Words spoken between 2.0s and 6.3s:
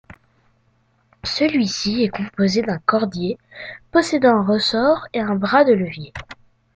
est composé d'un cordier possédant un ressort et un bras de levier.